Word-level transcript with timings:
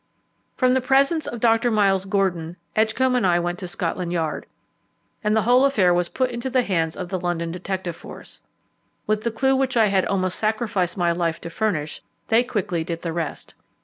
From 0.57 0.73
the 0.73 0.81
presence 0.81 1.27
of 1.27 1.39
Dr. 1.39 1.69
Miles 1.69 2.05
Gordon, 2.05 2.57
Edgcombe 2.75 3.15
and 3.17 3.27
I 3.27 3.37
went 3.37 3.59
to 3.59 3.67
Scotland 3.67 4.11
Yard, 4.11 4.47
and 5.23 5.35
the 5.35 5.43
whole 5.43 5.63
affair 5.63 5.93
was 5.93 6.09
put 6.09 6.31
into 6.31 6.49
the 6.49 6.63
hands 6.63 6.95
of 6.95 7.09
the 7.09 7.19
London 7.19 7.51
detective 7.51 7.95
force. 7.95 8.41
With 9.05 9.21
the 9.21 9.29
clue 9.29 9.55
which 9.55 9.77
I 9.77 9.85
had 9.89 10.05
almost 10.07 10.39
sacrificed 10.39 10.97
my 10.97 11.11
life 11.11 11.39
to 11.41 11.51
furnish, 11.51 12.01
they 12.29 12.43
quickly 12.43 12.83
did 12.83 13.03
the 13.03 13.13
rest. 13.13 13.53